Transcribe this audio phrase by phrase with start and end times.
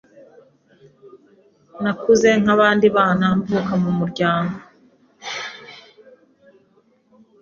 [1.81, 4.55] Nakuze nk’abandi bana mvuka mu muryango